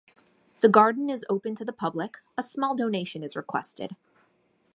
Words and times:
The 0.61 0.67
garden 0.67 1.11
is 1.11 1.23
open 1.29 1.53
to 1.57 1.63
the 1.63 1.71
public, 1.71 2.21
a 2.35 2.41
small 2.41 2.73
donation 2.75 3.23
is 3.23 3.35
requested. 3.35 3.95